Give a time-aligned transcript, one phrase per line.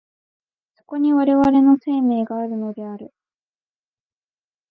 [0.73, 3.13] そこに我々の生命があるのである。